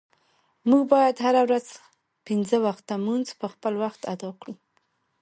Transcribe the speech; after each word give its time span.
مونږه 0.67 0.87
باید 0.93 1.15
هره 1.25 1.41
ورځ 1.47 1.67
پنځه 2.27 2.57
وخته 2.65 2.93
مونز 3.05 3.29
په 3.39 3.47
خپل 3.53 3.73
وخت 3.83 4.01
اداء 4.13 4.33
کړو. 4.41 4.53